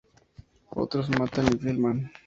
Otros 0.71 1.09
matan 1.19 1.45
y 1.53 1.57
filman. 1.59 2.11